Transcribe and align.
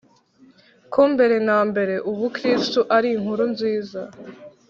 ko 0.93 1.01
mbere 1.13 1.35
na 1.47 1.57
mbere 1.69 1.95
ubukristu 2.11 2.79
ari 2.95 3.09
inkuru 3.15 3.43
nziza 3.53 4.01